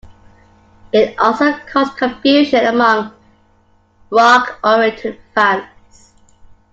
[0.91, 3.11] It also caused confusion among
[4.09, 6.13] rock-oriented fans.